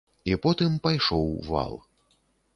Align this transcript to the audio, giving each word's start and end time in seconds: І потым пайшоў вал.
І 0.31 0.37
потым 0.45 0.79
пайшоў 0.87 1.29
вал. 1.51 1.79